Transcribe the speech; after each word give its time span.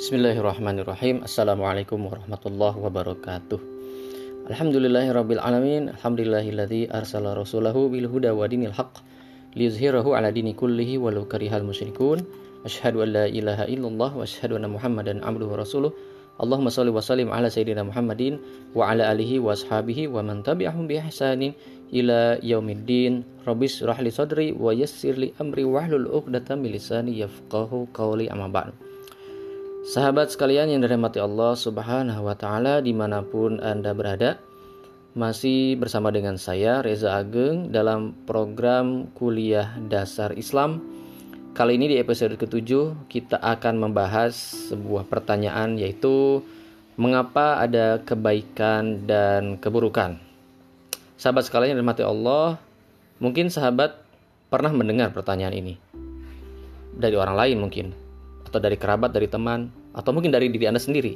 Bismillahirrahmanirrahim. 0.00 1.28
Assalamualaikum 1.28 2.08
warahmatullahi 2.08 2.72
wabarakatuh. 2.72 3.60
Alhamdulillahirabbil 4.48 5.36
alamin. 5.36 5.92
Alhamdulillahilladzi 5.92 6.88
arsala 6.88 7.36
rasulahu 7.36 7.92
bil 7.92 8.08
huda 8.08 8.32
wa 8.32 8.48
dinil 8.48 8.72
haqq 8.72 9.04
liyuzhirahu 9.52 10.16
ala 10.16 10.32
dini 10.32 10.56
kullihi 10.56 10.96
walau 10.96 11.28
karihal 11.28 11.68
musyrikun. 11.68 12.24
Asyhadu 12.64 13.04
an 13.04 13.12
la 13.12 13.24
ilaha 13.28 13.68
illallah 13.68 14.10
wa 14.16 14.24
asyhadu 14.24 14.56
anna 14.56 14.72
Muhammadan 14.72 15.20
abduhu 15.20 15.52
wa 15.52 15.60
rasuluh. 15.60 15.92
Allahumma 16.40 16.72
salli 16.72 16.96
wa 16.96 17.04
sallim 17.04 17.28
ala 17.28 17.52
sayyidina 17.52 17.84
Muhammadin 17.84 18.40
wa 18.72 18.88
ala 18.88 19.04
alihi 19.12 19.36
wa 19.36 19.52
ashabihi 19.52 20.08
wa 20.08 20.24
man 20.24 20.40
tabi'ahum 20.40 20.88
bi 20.88 20.96
ihsanin 20.96 21.52
ila 21.92 22.40
yaumiddin. 22.40 23.20
Rabbis 23.44 23.84
rahli 23.84 24.08
sadri 24.08 24.56
wa 24.56 24.72
yassir 24.72 25.20
li 25.20 25.36
amri 25.36 25.68
wahlul 25.68 26.08
'uqdatam 26.08 26.64
min 26.64 26.72
lisani 26.72 27.20
yafqahu 27.20 27.92
qawli. 27.92 28.32
Amma 28.32 28.48
ba'du 28.48 28.88
Sahabat 29.80 30.28
sekalian 30.28 30.68
yang 30.68 30.84
dirahmati 30.84 31.24
Allah 31.24 31.56
Subhanahu 31.56 32.28
wa 32.28 32.36
taala 32.36 32.84
di 32.84 32.92
mana 32.92 33.24
pun 33.24 33.56
Anda 33.64 33.96
berada, 33.96 34.36
masih 35.16 35.80
bersama 35.80 36.12
dengan 36.12 36.36
saya 36.36 36.84
Reza 36.84 37.16
Ageng 37.16 37.72
dalam 37.72 38.12
program 38.28 39.08
kuliah 39.16 39.72
dasar 39.88 40.36
Islam. 40.36 40.84
Kali 41.56 41.80
ini 41.80 41.88
di 41.88 41.96
episode 41.96 42.36
ketujuh 42.36 43.08
kita 43.08 43.40
akan 43.40 43.88
membahas 43.88 44.36
sebuah 44.68 45.08
pertanyaan 45.08 45.80
yaitu 45.80 46.44
mengapa 47.00 47.64
ada 47.64 48.04
kebaikan 48.04 49.08
dan 49.08 49.56
keburukan. 49.56 50.20
Sahabat 51.16 51.48
sekalian 51.48 51.72
yang 51.72 51.80
dirahmati 51.80 52.04
Allah, 52.04 52.60
mungkin 53.16 53.48
sahabat 53.48 53.96
pernah 54.52 54.76
mendengar 54.76 55.08
pertanyaan 55.16 55.56
ini 55.56 55.80
dari 57.00 57.16
orang 57.16 57.32
lain 57.32 57.56
mungkin 57.64 57.86
atau 58.50 58.58
dari 58.58 58.74
kerabat, 58.74 59.14
dari 59.14 59.30
teman, 59.30 59.70
atau 59.94 60.10
mungkin 60.10 60.34
dari 60.34 60.50
diri 60.50 60.66
Anda 60.66 60.82
sendiri. 60.82 61.14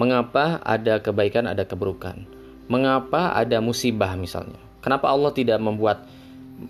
Mengapa 0.00 0.64
ada 0.64 1.04
kebaikan, 1.04 1.44
ada 1.44 1.68
keburukan? 1.68 2.24
Mengapa 2.72 3.36
ada 3.36 3.60
musibah 3.60 4.16
misalnya? 4.16 4.56
Kenapa 4.80 5.12
Allah 5.12 5.36
tidak 5.36 5.60
membuat 5.60 6.08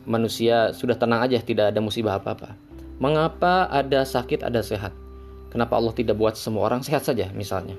manusia 0.03 0.75
sudah 0.75 0.98
tenang 0.98 1.23
aja, 1.23 1.39
tidak 1.39 1.70
ada 1.70 1.78
musibah 1.78 2.19
apa-apa? 2.19 2.58
Mengapa 2.98 3.70
ada 3.70 4.03
sakit, 4.03 4.42
ada 4.42 4.58
sehat? 4.58 4.91
Kenapa 5.55 5.78
Allah 5.78 5.95
tidak 5.95 6.19
buat 6.19 6.34
semua 6.34 6.67
orang 6.67 6.83
sehat 6.83 7.06
saja 7.06 7.30
misalnya? 7.30 7.78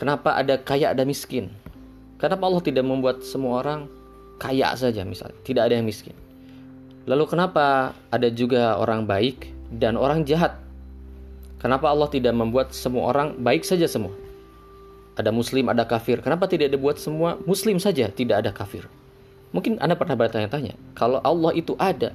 Kenapa 0.00 0.34
ada 0.34 0.56
kaya, 0.56 0.96
ada 0.96 1.04
miskin? 1.04 1.52
Kenapa 2.16 2.48
Allah 2.48 2.64
tidak 2.64 2.88
membuat 2.88 3.20
semua 3.20 3.60
orang 3.60 3.84
kaya 4.40 4.72
saja 4.74 5.04
misalnya? 5.04 5.36
Tidak 5.44 5.60
ada 5.60 5.76
yang 5.76 5.84
miskin. 5.84 6.16
Lalu 7.04 7.28
kenapa 7.28 7.92
ada 8.08 8.28
juga 8.32 8.80
orang 8.80 9.04
baik 9.04 9.52
dan 9.76 10.00
orang 10.00 10.24
jahat? 10.24 10.63
Kenapa 11.64 11.88
Allah 11.88 12.12
tidak 12.12 12.36
membuat 12.36 12.76
semua 12.76 13.08
orang 13.08 13.40
baik 13.40 13.64
saja 13.64 13.88
semua? 13.88 14.12
Ada 15.16 15.32
muslim, 15.32 15.64
ada 15.72 15.88
kafir. 15.88 16.20
Kenapa 16.20 16.44
tidak 16.44 16.68
dibuat 16.68 17.00
semua 17.00 17.40
muslim 17.48 17.80
saja, 17.80 18.12
tidak 18.12 18.44
ada 18.44 18.52
kafir? 18.52 18.84
Mungkin 19.48 19.80
Anda 19.80 19.96
pernah 19.96 20.12
bertanya-tanya, 20.12 20.76
kalau 20.92 21.24
Allah 21.24 21.56
itu 21.56 21.72
ada, 21.80 22.12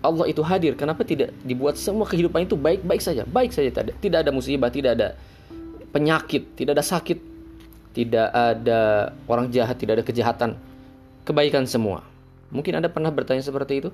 Allah 0.00 0.24
itu 0.24 0.40
hadir, 0.40 0.72
kenapa 0.72 1.04
tidak 1.04 1.36
dibuat 1.44 1.76
semua 1.76 2.08
kehidupan 2.08 2.48
itu 2.48 2.56
baik-baik 2.56 3.04
saja? 3.04 3.28
Baik 3.28 3.52
saja 3.52 3.68
tidak 3.68 3.82
ada, 3.84 3.92
tidak 4.00 4.18
ada 4.24 4.30
musibah, 4.32 4.72
tidak 4.72 4.96
ada 4.96 5.08
penyakit, 5.92 6.56
tidak 6.56 6.80
ada 6.80 6.84
sakit, 6.86 7.18
tidak 7.92 8.32
ada 8.32 9.12
orang 9.28 9.52
jahat, 9.52 9.76
tidak 9.76 10.00
ada 10.00 10.04
kejahatan. 10.08 10.50
Kebaikan 11.28 11.68
semua. 11.68 12.00
Mungkin 12.48 12.80
Anda 12.80 12.88
pernah 12.88 13.12
bertanya 13.12 13.44
seperti 13.44 13.84
itu? 13.84 13.90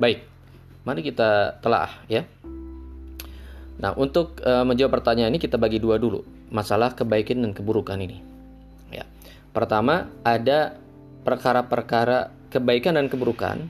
Baik. 0.00 0.24
Mari 0.88 1.04
kita 1.04 1.60
telah 1.60 1.92
ya. 2.08 2.24
Nah, 3.84 3.92
untuk 4.00 4.40
uh, 4.40 4.64
menjawab 4.64 4.96
pertanyaan 4.96 5.36
ini 5.36 5.36
kita 5.36 5.60
bagi 5.60 5.76
dua 5.76 6.00
dulu, 6.00 6.24
masalah 6.48 6.96
kebaikan 6.96 7.44
dan 7.44 7.52
keburukan 7.52 8.00
ini. 8.00 8.24
Ya. 8.88 9.04
Pertama, 9.52 10.08
ada 10.24 10.80
perkara-perkara 11.28 12.32
kebaikan 12.48 12.96
dan 12.96 13.12
keburukan 13.12 13.68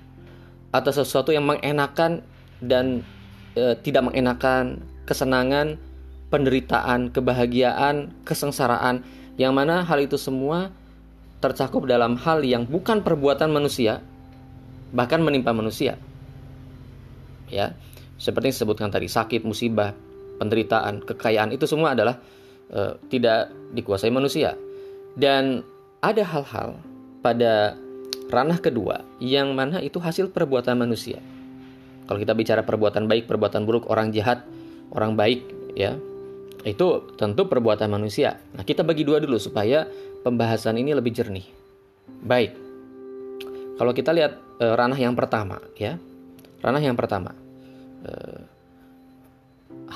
atau 0.71 0.91
sesuatu 0.95 1.35
yang 1.35 1.47
mengenakan 1.47 2.23
dan 2.59 3.07
e, 3.55 3.79
tidak 3.79 4.11
mengenakan, 4.11 4.83
kesenangan, 5.07 5.79
penderitaan, 6.35 7.15
kebahagiaan, 7.15 8.11
kesengsaraan, 8.27 9.07
yang 9.39 9.55
mana 9.55 9.87
hal 9.87 10.03
itu 10.03 10.19
semua 10.19 10.75
tercakup 11.39 11.87
dalam 11.87 12.19
hal 12.19 12.43
yang 12.43 12.67
bukan 12.67 13.07
perbuatan 13.07 13.55
manusia, 13.55 14.03
bahkan 14.91 15.23
menimpa 15.23 15.55
manusia. 15.55 15.95
Ya, 17.47 17.79
seperti 18.19 18.51
yang 18.51 18.57
disebutkan 18.59 18.91
tadi 18.91 19.07
sakit, 19.07 19.47
musibah, 19.47 19.95
penderitaan, 20.39 21.03
kekayaan 21.05 21.55
itu 21.55 21.65
semua 21.69 21.93
adalah 21.95 22.19
uh, 22.73 22.99
tidak 23.09 23.51
dikuasai 23.75 24.11
manusia. 24.11 24.59
Dan 25.15 25.63
ada 26.03 26.23
hal-hal 26.27 26.79
pada 27.23 27.79
ranah 28.29 28.59
kedua 28.59 29.07
yang 29.23 29.55
mana 29.55 29.79
itu 29.81 30.03
hasil 30.03 30.35
perbuatan 30.35 30.75
manusia. 30.79 31.23
Kalau 32.05 32.21
kita 32.21 32.37
bicara 32.37 32.61
perbuatan 32.67 33.09
baik, 33.09 33.31
perbuatan 33.31 33.65
buruk, 33.65 33.89
orang 33.89 34.13
jahat, 34.13 34.45
orang 34.93 35.17
baik, 35.17 35.41
ya 35.73 35.97
itu 36.65 36.87
tentu 37.17 37.49
perbuatan 37.49 37.89
manusia. 37.89 38.37
Nah 38.53 38.65
kita 38.65 38.85
bagi 38.85 39.05
dua 39.05 39.21
dulu 39.21 39.41
supaya 39.41 39.89
pembahasan 40.21 40.77
ini 40.77 40.93
lebih 40.93 41.17
jernih. 41.17 41.47
Baik, 42.25 42.53
kalau 43.81 43.93
kita 43.97 44.13
lihat 44.13 44.37
e, 44.61 44.67
ranah 44.69 44.97
yang 44.97 45.17
pertama, 45.17 45.61
ya 45.77 45.97
ranah 46.61 46.81
yang 46.85 46.97
pertama, 46.97 47.33
Eh, 48.05 48.41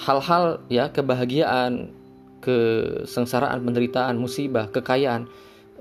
hal-hal 0.08 0.64
ya 0.72 0.88
kebahagiaan, 0.88 1.92
kesengsaraan, 2.41 3.60
penderitaan, 3.60 4.16
musibah, 4.16 4.72
kekayaan, 4.72 5.28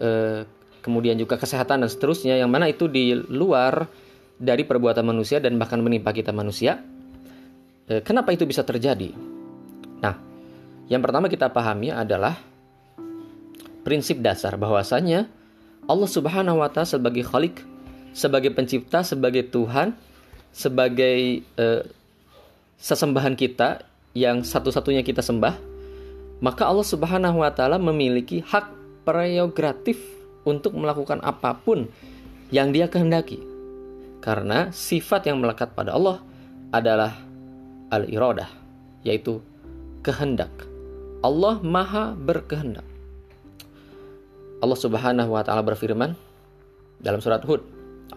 eh, 0.03 0.43
kemudian 0.83 1.15
juga 1.15 1.39
kesehatan 1.39 1.87
dan 1.87 1.89
seterusnya 1.89 2.35
yang 2.35 2.51
mana 2.51 2.67
itu 2.67 2.91
di 2.91 3.15
luar 3.15 3.87
dari 4.35 4.67
perbuatan 4.67 5.07
manusia 5.07 5.39
dan 5.39 5.55
bahkan 5.55 5.79
menimpa 5.79 6.11
kita 6.11 6.35
manusia. 6.35 6.83
Eh, 7.87 8.03
kenapa 8.03 8.35
itu 8.35 8.43
bisa 8.43 8.67
terjadi? 8.67 9.15
Nah, 10.03 10.19
yang 10.91 10.99
pertama 10.99 11.31
kita 11.31 11.47
pahami 11.47 11.95
adalah 11.95 12.35
prinsip 13.87 14.19
dasar 14.19 14.59
bahwasanya 14.59 15.31
Allah 15.87 16.09
Subhanahu 16.11 16.59
wa 16.59 16.67
taala 16.67 16.99
sebagai 16.99 17.23
Khalik, 17.23 17.63
sebagai 18.11 18.51
pencipta, 18.51 19.07
sebagai 19.07 19.47
Tuhan, 19.47 19.95
sebagai 20.51 21.47
eh, 21.47 21.83
sesembahan 22.75 23.39
kita 23.39 23.87
yang 24.17 24.41
satu-satunya 24.41 25.05
kita 25.05 25.21
sembah, 25.21 25.53
maka 26.41 26.65
Allah 26.65 26.87
Subhanahu 26.89 27.45
wa 27.45 27.53
taala 27.53 27.77
memiliki 27.77 28.41
hak 28.41 28.73
prerogatif 29.05 30.01
untuk 30.41 30.73
melakukan 30.73 31.21
apa 31.21 31.53
pun 31.61 31.85
yang 32.49 32.73
Dia 32.73 32.89
kehendaki. 32.89 33.37
Karena 34.17 34.73
sifat 34.73 35.29
yang 35.29 35.37
melekat 35.37 35.77
pada 35.77 35.93
Allah 35.93 36.17
adalah 36.73 37.13
al-iradah, 37.93 38.49
yaitu 39.05 39.37
kehendak. 40.01 40.49
Allah 41.21 41.61
Maha 41.61 42.17
berkehendak. 42.17 42.85
Allah 44.57 44.79
Subhanahu 44.81 45.37
wa 45.37 45.45
taala 45.45 45.61
berfirman 45.61 46.17
dalam 46.97 47.21
surat 47.21 47.45
Hud, 47.45 47.61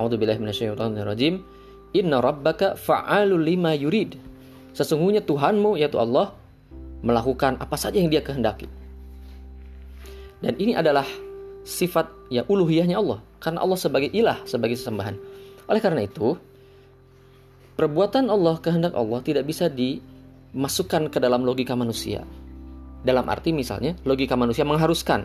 A'udzubillahi 0.01 0.41
minasyaitonirrajim, 0.41 1.45
"Inna 1.93 2.25
rabbaka 2.25 2.81
fa'alul 2.81 3.45
lima 3.45 3.77
yurid." 3.77 4.30
Sesungguhnya 4.77 5.23
Tuhanmu 5.25 5.79
yaitu 5.79 5.99
Allah 5.99 6.35
melakukan 7.01 7.57
apa 7.59 7.77
saja 7.77 7.97
yang 7.99 8.13
dia 8.13 8.21
kehendaki. 8.21 8.69
Dan 10.41 10.57
ini 10.57 10.73
adalah 10.73 11.05
sifat 11.65 12.33
ya 12.33 12.45
uluhiyahnya 12.49 12.97
Allah. 12.97 13.21
Karena 13.41 13.65
Allah 13.65 13.79
sebagai 13.81 14.09
ilah, 14.13 14.41
sebagai 14.45 14.77
sesembahan. 14.77 15.17
Oleh 15.69 15.81
karena 15.81 16.05
itu, 16.05 16.37
perbuatan 17.77 18.29
Allah, 18.29 18.61
kehendak 18.61 18.93
Allah 18.93 19.21
tidak 19.25 19.49
bisa 19.49 19.73
dimasukkan 19.73 21.09
ke 21.09 21.19
dalam 21.21 21.45
logika 21.45 21.73
manusia. 21.73 22.25
Dalam 23.01 23.25
arti 23.33 23.57
misalnya, 23.57 23.97
logika 24.05 24.37
manusia 24.37 24.65
mengharuskan 24.69 25.25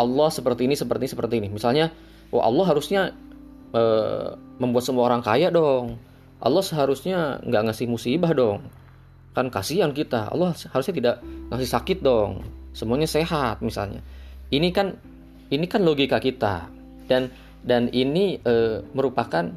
Allah 0.00 0.28
seperti 0.32 0.64
ini, 0.64 0.72
seperti 0.72 1.04
ini, 1.04 1.10
seperti 1.12 1.34
ini. 1.36 1.48
Misalnya, 1.52 1.92
oh 2.32 2.40
Allah 2.40 2.64
harusnya 2.64 3.12
e, 3.76 3.82
membuat 4.56 4.84
semua 4.88 5.04
orang 5.12 5.20
kaya 5.20 5.52
dong 5.52 6.00
Allah 6.40 6.64
seharusnya 6.64 7.38
nggak 7.42 7.62
ngasih 7.70 7.86
musibah 7.86 8.32
dong. 8.34 8.66
Kan 9.34 9.50
kasihan 9.50 9.90
kita. 9.90 10.30
Allah 10.30 10.54
harusnya 10.54 10.94
tidak 10.94 11.16
ngasih 11.50 11.68
sakit 11.70 11.98
dong. 12.02 12.42
Semuanya 12.74 13.06
sehat 13.06 13.62
misalnya. 13.62 14.02
Ini 14.50 14.70
kan 14.74 14.94
ini 15.50 15.66
kan 15.70 15.82
logika 15.86 16.18
kita 16.18 16.66
dan 17.06 17.30
dan 17.64 17.88
ini 17.94 18.38
e, 18.42 18.84
merupakan 18.92 19.50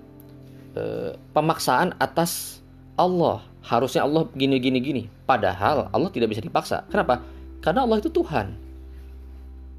e, 0.78 1.14
pemaksaan 1.34 1.98
atas 1.98 2.62
Allah. 2.98 3.42
Harusnya 3.66 4.08
Allah 4.08 4.26
gini 4.34 4.58
gini 4.62 4.80
gini. 4.80 5.04
Padahal 5.28 5.92
Allah 5.92 6.10
tidak 6.14 6.32
bisa 6.32 6.42
dipaksa. 6.42 6.88
Kenapa? 6.88 7.20
Karena 7.60 7.84
Allah 7.84 8.00
itu 8.00 8.08
Tuhan. 8.08 8.56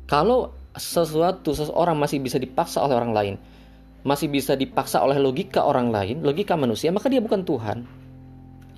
Kalau 0.09 0.53
sesuatu 0.77 1.53
seseorang 1.53 1.99
masih 1.99 2.23
bisa 2.23 2.39
dipaksa 2.41 2.81
oleh 2.81 2.97
orang 2.97 3.13
lain, 3.13 3.35
masih 4.07 4.31
bisa 4.31 4.55
dipaksa 4.55 5.03
oleh 5.03 5.19
logika 5.19 5.65
orang 5.67 5.91
lain, 5.91 6.23
logika 6.23 6.55
manusia, 6.55 6.91
maka 6.95 7.11
dia 7.11 7.19
bukan 7.19 7.43
Tuhan. 7.43 7.83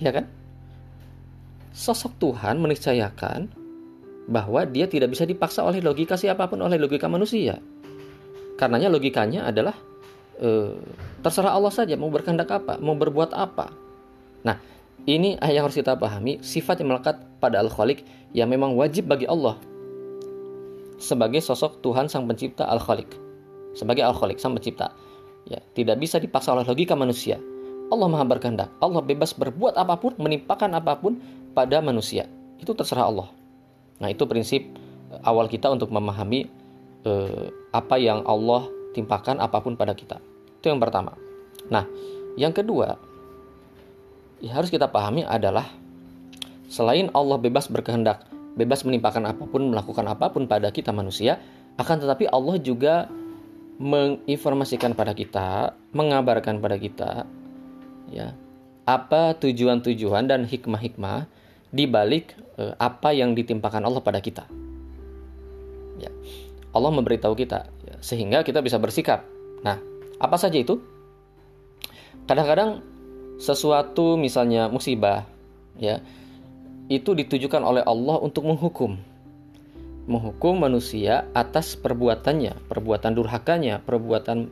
Ya 0.01 0.11
kan? 0.13 0.29
Sosok 1.77 2.17
Tuhan 2.19 2.59
meniscayakan 2.59 3.53
bahwa 4.31 4.65
dia 4.65 4.87
tidak 4.87 5.13
bisa 5.13 5.25
dipaksa 5.29 5.65
oleh 5.67 5.83
logika 5.83 6.17
siapa 6.17 6.49
pun 6.49 6.61
oleh 6.65 6.81
logika 6.81 7.07
manusia. 7.07 7.61
Karenanya 8.57 8.93
logikanya 8.93 9.49
adalah 9.49 9.77
e, 10.37 10.77
terserah 11.25 11.57
Allah 11.57 11.73
saja 11.73 11.97
mau 11.97 12.09
berkehendak 12.09 12.49
apa, 12.49 12.77
mau 12.81 12.97
berbuat 12.97 13.33
apa. 13.33 13.73
Nah, 14.45 14.57
ini 15.05 15.37
yang 15.41 15.69
harus 15.69 15.77
kita 15.77 15.97
pahami 15.97 16.41
sifat 16.41 16.81
yang 16.81 16.97
melekat 16.97 17.21
pada 17.41 17.61
Al-Khaliq 17.65 18.05
yang 18.37 18.49
memang 18.49 18.77
wajib 18.77 19.09
bagi 19.09 19.25
Allah 19.25 19.57
sebagai 21.01 21.41
sosok 21.41 21.81
Tuhan 21.81 22.07
sang 22.07 22.29
pencipta 22.29 22.69
Al-Khaliq. 22.69 23.09
Sebagai 23.73 24.05
Al-Khaliq 24.05 24.37
sang 24.37 24.53
pencipta. 24.53 24.93
Ya, 25.49 25.61
tidak 25.73 25.97
bisa 26.01 26.21
dipaksa 26.21 26.53
oleh 26.53 26.67
logika 26.69 26.93
manusia. 26.99 27.41
Allah 27.91 28.07
Maha 28.07 28.25
berkehendak. 28.25 28.71
Allah 28.79 29.03
bebas 29.03 29.35
berbuat 29.35 29.75
apa 29.75 29.99
pun, 29.99 30.15
menimpakan 30.21 30.71
apa 30.77 31.01
pun 31.01 31.19
pada 31.57 31.83
manusia. 31.83 32.29
Itu 32.63 32.77
terserah 32.77 33.09
Allah. 33.09 33.29
Nah, 33.99 34.09
itu 34.09 34.25
prinsip 34.25 34.63
eh, 35.11 35.21
awal 35.27 35.51
kita 35.51 35.69
untuk 35.69 35.91
memahami 35.91 36.47
eh, 37.05 37.47
apa 37.75 37.97
yang 37.99 38.23
Allah 38.25 38.69
timpakan 38.95 39.43
apa 39.43 39.59
pun 39.59 39.75
pada 39.75 39.93
kita. 39.97 40.23
Itu 40.63 40.71
yang 40.71 40.79
pertama. 40.79 41.19
Nah, 41.69 41.87
yang 42.39 42.55
kedua, 42.55 42.95
ya 44.39 44.51
harus 44.55 44.71
kita 44.71 44.87
pahami 44.89 45.27
adalah 45.27 45.67
selain 46.71 47.11
Allah 47.13 47.37
bebas 47.43 47.67
berkehendak, 47.67 48.25
bebas 48.55 48.87
menimpakan 48.87 49.27
apa 49.27 49.45
pun, 49.45 49.67
melakukan 49.71 50.07
apa 50.07 50.31
pun 50.31 50.47
pada 50.47 50.71
kita 50.71 50.95
manusia, 50.95 51.43
akan 51.77 51.97
tetapi 52.07 52.31
Allah 52.31 52.57
juga 52.63 53.11
menginformasikan 53.81 54.93
pada 54.93 55.17
kita, 55.17 55.73
mengabarkan 55.97 56.61
pada 56.61 56.77
kita 56.77 57.25
ya, 58.13 58.37
apa 58.85 59.33
tujuan-tujuan 59.41 60.29
dan 60.29 60.45
hikmah-hikmah 60.45 61.25
di 61.73 61.89
balik 61.89 62.37
eh, 62.61 62.77
apa 62.77 63.17
yang 63.17 63.33
ditimpakan 63.33 63.89
Allah 63.89 64.05
pada 64.05 64.21
kita. 64.21 64.45
Ya. 65.97 66.13
Allah 66.71 66.93
memberitahu 66.93 67.35
kita 67.35 67.73
ya, 67.89 67.97
sehingga 68.05 68.45
kita 68.45 68.61
bisa 68.61 68.77
bersikap. 68.77 69.25
Nah, 69.65 69.81
apa 70.21 70.37
saja 70.37 70.61
itu? 70.61 70.79
Kadang-kadang 72.29 72.85
sesuatu 73.41 74.21
misalnya 74.21 74.69
musibah 74.69 75.25
ya 75.81 76.05
itu 76.93 77.17
ditujukan 77.17 77.65
oleh 77.65 77.81
Allah 77.81 78.21
untuk 78.21 78.45
menghukum 78.45 79.01
menghukum 80.09 80.57
manusia 80.57 81.29
atas 81.37 81.77
perbuatannya, 81.77 82.69
perbuatan 82.69 83.13
durhakanya, 83.13 83.85
perbuatan 83.85 84.49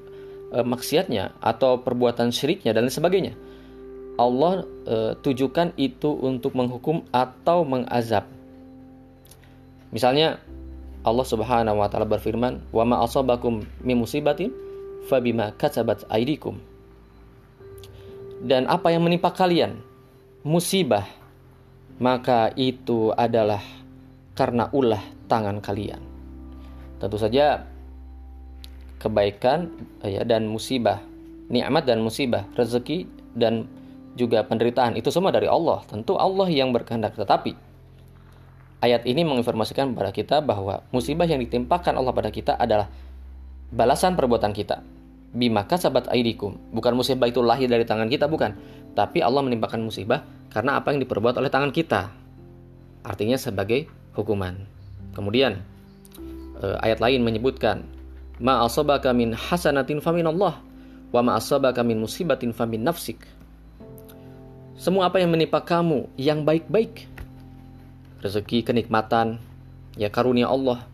e, 0.53 0.59
maksiatnya 0.61 1.39
atau 1.41 1.81
perbuatan 1.81 2.33
syiriknya 2.33 2.77
dan 2.77 2.89
lain 2.89 2.95
sebagainya. 2.95 3.35
Allah 4.19 4.67
e, 4.85 4.97
tujukan 5.23 5.73
itu 5.79 6.11
untuk 6.11 6.59
menghukum 6.59 7.07
atau 7.15 7.63
mengazab. 7.65 8.27
Misalnya 9.89 10.43
Allah 11.07 11.25
Subhanahu 11.25 11.81
wa 11.81 11.89
taala 11.89 12.05
berfirman, 12.05 12.61
"Wa 12.75 12.85
ma 12.85 13.01
asabakum 13.01 13.65
min 13.81 13.97
musibatin 13.97 14.53
fabima 15.09 15.55
katsabat 15.57 16.05
aydikum." 16.13 16.61
Dan 18.45 18.71
apa 18.71 18.93
yang 18.95 19.03
menimpa 19.03 19.35
kalian 19.35 19.81
musibah 20.47 21.07
maka 21.99 22.55
itu 22.55 23.11
adalah 23.19 23.59
karena 24.39 24.71
ulah 24.71 25.03
tangan 25.29 25.61
kalian. 25.61 26.01
Tentu 26.99 27.21
saja 27.21 27.63
kebaikan 28.99 29.71
ya 30.03 30.27
dan 30.27 30.51
musibah, 30.51 30.99
nikmat 31.47 31.87
dan 31.87 32.03
musibah, 32.03 32.49
rezeki 32.59 33.07
dan 33.39 33.71
juga 34.19 34.43
penderitaan 34.43 34.99
itu 34.99 35.13
semua 35.15 35.31
dari 35.31 35.47
Allah. 35.47 35.85
Tentu 35.87 36.19
Allah 36.19 36.51
yang 36.51 36.75
berkehendak 36.75 37.15
tetapi 37.15 37.55
ayat 38.83 39.07
ini 39.07 39.27
menginformasikan 39.27 39.95
kepada 39.95 40.11
kita 40.11 40.37
bahwa 40.43 40.83
musibah 40.95 41.27
yang 41.27 41.43
ditimpakan 41.43 41.99
Allah 41.99 42.15
pada 42.15 42.31
kita 42.31 42.59
adalah 42.59 42.91
balasan 43.71 44.15
perbuatan 44.15 44.55
kita. 44.55 44.83
Bimaka 45.29 45.77
sahabat 45.77 46.09
aidikum. 46.09 46.57
Bukan 46.73 46.97
musibah 46.97 47.29
itu 47.29 47.45
lahir 47.45 47.69
dari 47.69 47.85
tangan 47.85 48.09
kita, 48.09 48.27
bukan. 48.33 48.57
Tapi 48.97 49.21
Allah 49.21 49.45
menimpakan 49.45 49.85
musibah 49.85 50.25
karena 50.49 50.81
apa 50.81 50.91
yang 50.91 51.05
diperbuat 51.05 51.37
oleh 51.37 51.53
tangan 51.53 51.69
kita. 51.69 52.09
Artinya 53.05 53.37
sebagai 53.37 53.87
hukuman. 54.17 54.78
Kemudian 55.19 55.59
eh, 56.63 56.77
ayat 56.87 57.03
lain 57.03 57.27
menyebutkan 57.27 57.83
ma 58.39 58.63
asabaka 58.63 59.11
min 59.11 59.35
hasanatin 59.35 59.99
famin 59.99 60.31
Allah 60.31 60.63
wa 61.11 61.21
ma 61.27 61.35
asabaka 61.35 61.83
min 61.83 61.99
musibatin 61.99 62.55
famin 62.55 62.87
nafsik 62.87 63.19
semua 64.79 65.11
apa 65.11 65.19
yang 65.19 65.35
menimpa 65.35 65.59
kamu 65.59 66.07
yang 66.15 66.47
baik-baik, 66.47 67.11
rezeki, 68.23 68.63
kenikmatan, 68.63 69.43
ya 69.99 70.07
karunia 70.07 70.47
Allah 70.47 70.87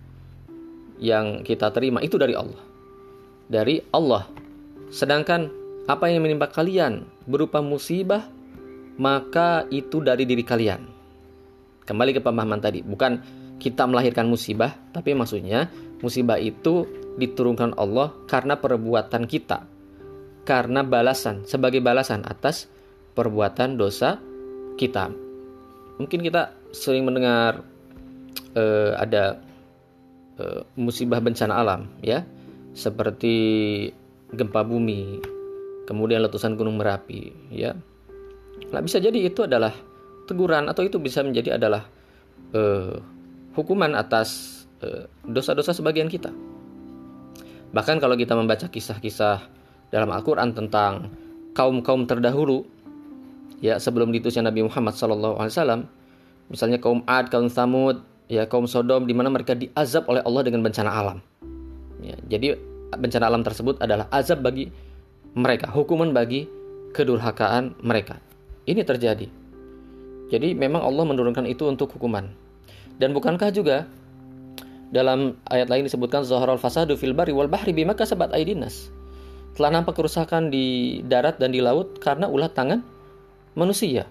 yang 0.97 1.45
kita 1.45 1.69
terima 1.69 2.01
itu 2.01 2.17
dari 2.17 2.33
Allah. 2.33 2.65
Dari 3.45 3.85
Allah. 3.93 4.25
Sedangkan 4.89 5.53
apa 5.85 6.09
yang 6.09 6.25
menimpa 6.25 6.49
kalian 6.49 7.05
berupa 7.29 7.61
musibah, 7.61 8.25
maka 8.97 9.69
itu 9.69 10.01
dari 10.01 10.25
diri 10.25 10.41
kalian. 10.41 10.81
Kembali 11.85 12.17
ke 12.17 12.25
pemahaman 12.25 12.65
tadi, 12.65 12.81
bukan 12.81 13.21
kita 13.59 13.87
melahirkan 13.89 14.29
musibah, 14.29 14.75
tapi 14.93 15.15
maksudnya 15.15 15.71
musibah 16.03 16.37
itu 16.37 16.85
diturunkan 17.17 17.79
Allah 17.79 18.13
karena 18.27 18.59
perbuatan 18.59 19.25
kita. 19.25 19.65
Karena 20.45 20.85
balasan, 20.85 21.49
sebagai 21.49 21.81
balasan 21.81 22.21
atas 22.29 22.69
perbuatan 23.17 23.81
dosa 23.81 24.21
kita. 24.77 25.09
Mungkin 25.97 26.21
kita 26.21 26.53
sering 26.75 27.07
mendengar 27.09 27.65
uh, 28.59 28.93
ada 28.99 29.41
uh, 30.37 30.67
musibah 30.77 31.23
bencana 31.23 31.55
alam, 31.55 31.89
ya, 32.05 32.27
seperti 32.77 33.35
gempa 34.35 34.67
bumi, 34.67 35.23
kemudian 35.89 36.21
letusan 36.21 36.59
gunung 36.59 36.77
merapi, 36.77 37.33
ya. 37.49 37.73
Nah, 38.75 38.83
bisa 38.83 38.99
jadi 38.99 39.17
itu 39.17 39.47
adalah 39.47 39.73
teguran 40.27 40.67
atau 40.69 40.83
itu 40.83 40.99
bisa 40.99 41.23
menjadi 41.23 41.57
adalah 41.57 41.87
uh, 42.53 43.14
hukuman 43.55 43.95
atas 43.95 44.63
dosa-dosa 45.25 45.73
uh, 45.73 45.77
sebagian 45.77 46.13
kita. 46.13 46.29
Bahkan 47.75 47.99
kalau 47.99 48.15
kita 48.15 48.39
membaca 48.39 48.71
kisah-kisah 48.71 49.43
dalam 49.91 50.11
Al-Quran 50.15 50.55
tentang 50.55 51.11
kaum-kaum 51.55 52.07
terdahulu 52.07 52.67
ya 53.63 53.79
sebelum 53.79 54.11
diutusnya 54.15 54.47
Nabi 54.47 54.67
Muhammad 54.67 54.95
SAW 54.95 55.39
misalnya 56.51 56.79
kaum 56.79 57.01
Ad, 57.09 57.33
kaum 57.33 57.49
Samud, 57.49 58.05
ya 58.29 58.45
kaum 58.45 58.69
Sodom 58.69 59.09
di 59.09 59.15
mana 59.17 59.33
mereka 59.33 59.57
diazab 59.57 60.05
oleh 60.11 60.21
Allah 60.23 60.43
dengan 60.45 60.61
bencana 60.61 60.91
alam. 60.93 61.19
Ya, 62.05 62.17
jadi 62.29 62.61
bencana 62.95 63.33
alam 63.33 63.41
tersebut 63.41 63.81
adalah 63.81 64.07
azab 64.13 64.45
bagi 64.45 64.69
mereka, 65.35 65.73
hukuman 65.73 66.13
bagi 66.13 66.47
kedurhakaan 66.95 67.81
mereka. 67.81 68.21
Ini 68.69 68.85
terjadi. 68.85 69.27
Jadi 70.31 70.49
memang 70.57 70.85
Allah 70.85 71.05
menurunkan 71.05 71.45
itu 71.49 71.69
untuk 71.69 71.91
hukuman. 71.97 72.44
Dan 72.99 73.11
bukankah 73.13 73.51
juga 73.51 73.91
dalam 74.95 75.35
ayat 75.51 75.67
lain 75.67 75.91
disebutkan 75.91 76.23
zaharal 76.23 76.55
fasadu 76.55 76.95
fil 76.95 77.17
bari 77.17 77.35
wal 77.35 77.51
bahri 77.51 77.75
bima 77.75 77.99
kasabat 77.99 78.31
aidinas. 78.31 78.91
Telah 79.59 79.81
nampak 79.81 79.99
kerusakan 79.99 80.51
di 80.51 80.99
darat 81.07 81.39
dan 81.39 81.51
di 81.51 81.59
laut 81.59 81.99
karena 81.99 82.31
ulah 82.31 82.51
tangan 82.51 82.83
manusia. 83.59 84.07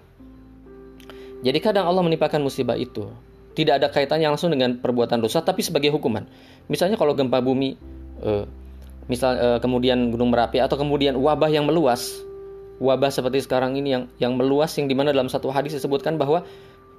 Jadi 1.44 1.58
kadang 1.60 1.84
Allah 1.84 2.00
menimpakan 2.00 2.40
musibah 2.40 2.76
itu 2.76 3.08
tidak 3.54 3.80
ada 3.80 3.88
kaitannya 3.92 4.28
langsung 4.32 4.50
dengan 4.50 4.80
perbuatan 4.80 5.20
dosa 5.20 5.40
tapi 5.40 5.60
sebagai 5.60 5.92
hukuman. 5.92 6.24
Misalnya 6.66 6.96
kalau 6.96 7.12
gempa 7.12 7.44
bumi 7.44 7.76
eh, 8.24 8.44
misal 9.06 9.36
eh, 9.36 9.58
kemudian 9.60 10.10
gunung 10.10 10.32
Merapi 10.32 10.58
atau 10.64 10.80
kemudian 10.80 11.16
wabah 11.20 11.52
yang 11.52 11.68
meluas, 11.68 12.16
wabah 12.80 13.12
seperti 13.12 13.44
sekarang 13.44 13.76
ini 13.76 13.88
yang 13.94 14.04
yang 14.16 14.32
meluas 14.34 14.72
yang 14.80 14.88
di 14.88 14.96
mana 14.96 15.12
dalam 15.12 15.28
satu 15.30 15.52
hadis 15.52 15.76
disebutkan 15.76 16.16
bahwa 16.16 16.42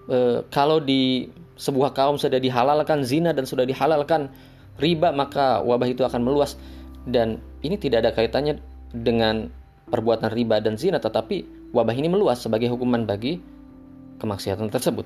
eh, 0.09 0.39
kalau 0.50 0.81
di 0.81 1.29
sebuah 1.55 1.95
kaum 1.95 2.19
sudah 2.19 2.38
dihalalkan 2.39 3.07
zina 3.07 3.31
dan 3.31 3.47
sudah 3.47 3.63
dihalalkan 3.63 4.27
riba 4.75 5.15
maka 5.15 5.63
wabah 5.63 5.88
itu 5.88 6.03
akan 6.03 6.19
meluas 6.19 6.59
dan 7.07 7.39
ini 7.63 7.79
tidak 7.79 8.03
ada 8.03 8.12
kaitannya 8.12 8.59
dengan 8.91 9.47
perbuatan 9.88 10.33
riba 10.33 10.59
dan 10.59 10.75
zina 10.75 11.00
tetapi 11.00 11.69
wabah 11.71 11.95
ini 11.95 12.12
meluas 12.12 12.43
sebagai 12.43 12.67
hukuman 12.71 13.07
bagi 13.07 13.39
kemaksiatan 14.19 14.71
tersebut. 14.71 15.05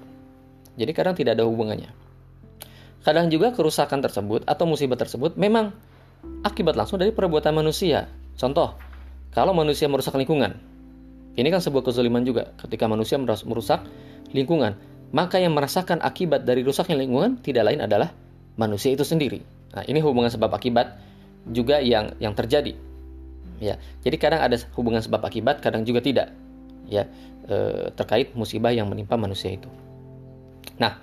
Jadi 0.79 0.91
kadang 0.95 1.17
tidak 1.17 1.35
ada 1.35 1.43
hubungannya. 1.43 1.91
Kadang 3.03 3.31
juga 3.31 3.51
kerusakan 3.55 4.03
tersebut 4.03 4.43
atau 4.45 4.63
musibah 4.67 4.99
tersebut 4.99 5.35
memang 5.39 5.71
akibat 6.43 6.75
langsung 6.75 6.99
dari 6.99 7.11
perbuatan 7.15 7.55
manusia. 7.55 8.07
Contoh, 8.35 8.75
kalau 9.35 9.51
manusia 9.55 9.87
merusak 9.91 10.15
lingkungan, 10.15 10.55
ini 11.35 11.47
kan 11.47 11.63
sebuah 11.63 11.83
kezaliman 11.83 12.23
juga 12.23 12.51
ketika 12.59 12.87
manusia 12.87 13.19
merusak 13.19 13.83
lingkungan. 14.35 14.75
Maka 15.09 15.41
yang 15.41 15.57
merasakan 15.57 16.05
akibat 16.05 16.45
dari 16.45 16.61
rusaknya 16.61 17.01
lingkungan 17.01 17.41
tidak 17.41 17.65
lain 17.65 17.81
adalah 17.81 18.13
manusia 18.59 18.93
itu 18.93 19.01
sendiri. 19.01 19.41
Nah, 19.73 19.81
ini 19.85 20.01
hubungan 20.01 20.29
sebab 20.29 20.53
akibat 20.53 20.97
juga 21.49 21.81
yang 21.81 22.13
yang 22.21 22.37
terjadi. 22.37 22.77
Ya, 23.59 23.75
jadi 24.05 24.15
kadang 24.15 24.41
ada 24.45 24.55
hubungan 24.77 25.03
sebab 25.03 25.19
akibat, 25.25 25.59
kadang 25.59 25.83
juga 25.83 25.99
tidak 25.99 26.31
ya 26.87 27.09
e, 27.43 27.89
terkait 27.91 28.31
musibah 28.37 28.71
yang 28.71 28.87
menimpa 28.87 29.19
manusia 29.19 29.51
itu. 29.51 29.67
Nah, 30.79 30.95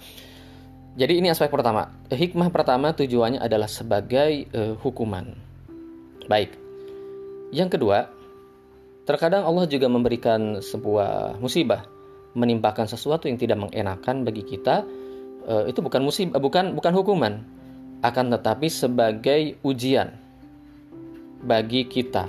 Jadi 0.97 1.21
ini 1.21 1.29
aspek 1.29 1.53
pertama. 1.53 1.93
Hikmah 2.09 2.49
pertama 2.49 2.97
tujuannya 2.97 3.37
adalah 3.37 3.69
sebagai 3.69 4.49
uh, 4.57 4.81
hukuman. 4.81 5.29
Baik. 6.25 6.57
Yang 7.53 7.77
kedua, 7.77 8.09
terkadang 9.05 9.45
Allah 9.45 9.69
juga 9.69 9.93
memberikan 9.93 10.65
sebuah 10.65 11.37
musibah, 11.37 11.85
menimpakan 12.37 12.85
sesuatu 12.85 13.27
yang 13.27 13.41
tidak 13.41 13.57
mengenakan 13.57 14.23
bagi 14.23 14.45
kita. 14.45 14.85
Uh, 15.47 15.65
itu 15.71 15.81
bukan 15.81 16.05
musibah, 16.05 16.37
bukan 16.43 16.77
bukan 16.77 16.93
hukuman, 16.93 17.41
akan 18.05 18.35
tetapi 18.37 18.69
sebagai 18.69 19.57
ujian 19.65 20.13
bagi 21.47 21.87
kita 21.89 22.29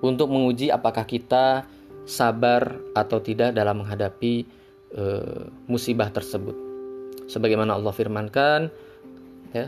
untuk 0.00 0.32
menguji 0.32 0.72
apakah 0.72 1.04
kita 1.04 1.68
sabar 2.06 2.78
atau 2.94 3.18
tidak 3.18 3.52
dalam 3.52 3.82
menghadapi 3.82 4.46
uh, 4.94 5.50
musibah 5.66 6.08
tersebut 6.10 6.54
sebagaimana 7.26 7.74
Allah 7.74 7.92
firmankan 7.92 8.70
ya 9.50 9.66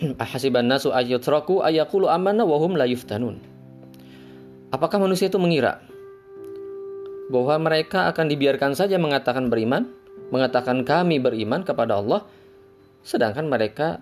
ahasiban 0.24 0.66
nasu 0.66 0.92
ayaqulu 0.92 2.08
amanna 2.08 2.48
apakah 4.72 4.98
manusia 4.98 5.28
itu 5.28 5.38
mengira 5.38 5.84
bahwa 7.30 7.58
mereka 7.58 8.10
akan 8.10 8.26
dibiarkan 8.30 8.78
saja 8.78 8.96
mengatakan 8.96 9.50
beriman 9.50 9.88
mengatakan 10.30 10.82
kami 10.82 11.18
beriman 11.22 11.62
kepada 11.62 11.98
Allah 11.98 12.26
sedangkan 13.06 13.46
mereka 13.46 13.98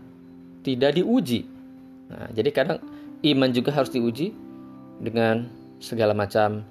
tidak 0.65 0.97
diuji 0.97 1.45
nah, 2.09 2.29
jadi 2.33 2.51
kadang 2.53 2.79
iman 3.25 3.51
juga 3.53 3.73
harus 3.73 3.93
diuji 3.93 4.33
dengan 5.01 5.49
segala 5.81 6.17
macam 6.17 6.65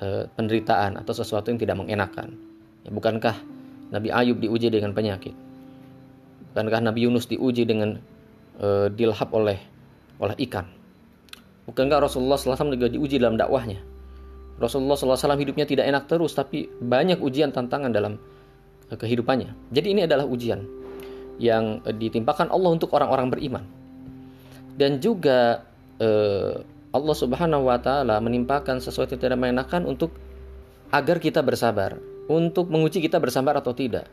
e, 0.00 0.28
penderitaan 0.32 0.96
atau 1.00 1.12
sesuatu 1.12 1.52
yang 1.52 1.60
tidak 1.60 1.76
mengenakan 1.76 2.36
ya, 2.84 2.90
bukankah 2.92 3.36
Nabi 3.92 4.08
Ayub 4.12 4.40
diuji 4.40 4.72
dengan 4.72 4.96
penyakit 4.96 5.36
Bukankah 6.54 6.86
Nabi 6.86 7.02
Yunus 7.02 7.26
diuji 7.26 7.66
dengan 7.66 7.98
uh, 8.62 8.86
dilahap 8.86 9.34
oleh 9.34 9.58
oleh 10.22 10.38
ikan? 10.46 10.62
Bukankah 11.66 11.98
Rasulullah 11.98 12.38
SAW 12.38 12.78
juga 12.78 12.86
diuji 12.86 13.18
dalam 13.18 13.34
dakwahnya? 13.34 13.82
Rasulullah 14.58 14.94
SAW 14.94 15.34
hidupnya 15.40 15.66
tidak 15.66 15.90
enak 15.90 16.04
terus, 16.06 16.34
tapi 16.34 16.70
banyak 16.70 17.18
ujian 17.18 17.50
tantangan 17.50 17.90
dalam 17.90 18.18
uh, 18.90 18.96
kehidupannya. 18.96 19.74
Jadi 19.74 19.86
ini 19.98 20.00
adalah 20.06 20.24
ujian 20.28 20.62
yang 21.42 21.82
uh, 21.82 21.90
ditimpakan 21.90 22.50
Allah 22.54 22.70
untuk 22.70 22.94
orang-orang 22.94 23.28
beriman. 23.34 23.64
Dan 24.74 24.98
juga 24.98 25.62
uh, 25.98 26.54
Allah 26.94 27.16
Subhanahu 27.18 27.66
wa 27.66 27.78
taala 27.82 28.22
menimpakan 28.22 28.78
sesuatu 28.78 29.18
yang 29.18 29.22
tidak 29.22 29.38
mengenakan 29.38 29.86
untuk 29.90 30.14
agar 30.94 31.18
kita 31.18 31.42
bersabar, 31.42 31.98
untuk 32.30 32.70
menguji 32.70 33.02
kita 33.02 33.18
bersabar 33.18 33.58
atau 33.58 33.74
tidak 33.74 34.06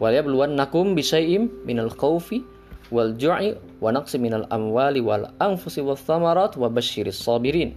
wal 0.00 0.10
yabluwannakum 0.10 0.96
bisyai'im 0.96 1.68
minal 1.68 1.92
khaufi 1.92 2.40
wal 2.88 3.12
ju'i 3.14 3.54
wa 3.78 3.92
naqsi 3.92 4.16
minal 4.16 4.48
amwali 4.48 5.04
wal 5.04 5.28
anfusi 5.38 5.84
was 5.84 6.00
thamarat 6.02 6.56
wa 6.56 6.72
basyiris 6.72 7.20
sabirin. 7.20 7.76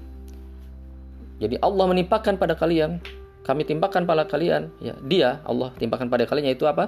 Jadi 1.44 1.60
Allah 1.60 1.86
menimpakan 1.92 2.40
pada 2.40 2.56
kalian, 2.56 3.04
kami 3.44 3.68
timpakan 3.68 4.08
pada 4.08 4.24
kalian, 4.24 4.72
ya, 4.80 4.96
dia 5.04 5.44
Allah 5.44 5.76
timpakan 5.76 6.08
pada 6.08 6.24
kalian 6.24 6.56
yaitu 6.56 6.64
apa? 6.64 6.88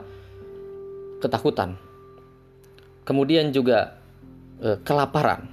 ketakutan. 1.20 1.76
Kemudian 3.04 3.52
juga 3.52 4.00
eh, 4.64 4.78
kelaparan. 4.88 5.52